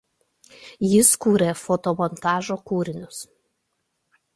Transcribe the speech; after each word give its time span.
Jis 0.93 1.11
kūrė 1.27 1.51
fotomontažo 1.65 2.61
kūrinius. 2.71 3.25